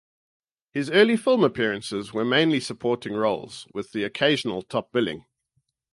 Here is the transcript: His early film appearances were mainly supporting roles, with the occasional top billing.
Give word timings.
His 0.71 0.89
early 0.89 1.15
film 1.15 1.43
appearances 1.43 2.11
were 2.11 2.25
mainly 2.25 2.59
supporting 2.59 3.13
roles, 3.13 3.67
with 3.71 3.91
the 3.91 4.03
occasional 4.03 4.63
top 4.63 4.91
billing. 4.91 5.25